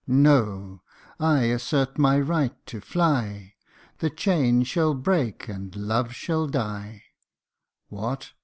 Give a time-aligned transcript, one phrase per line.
[0.07, 0.81] No;
[1.19, 3.53] I assert my right to fly
[3.99, 7.03] The chain shall break, and Love shall die
[7.87, 8.31] What